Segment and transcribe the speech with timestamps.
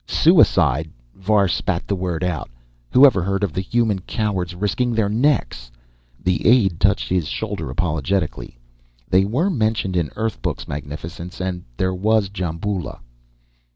[0.07, 2.49] "Suicide!" Var spat the word out.
[2.89, 5.69] "Whoever heard of the human cowards risking their necks?"
[6.19, 8.57] The aide touched his shoulder apologetically.
[9.07, 11.39] "They are mentioned in Earth books, magnificence.
[11.39, 12.97] And there was Djamboula."